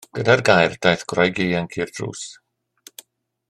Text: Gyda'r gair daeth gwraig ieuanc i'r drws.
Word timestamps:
Gyda'r 0.17 0.41
gair 0.47 0.77
daeth 0.85 1.03
gwraig 1.11 1.43
ieuanc 1.45 1.79
i'r 1.83 1.95
drws. 1.99 2.25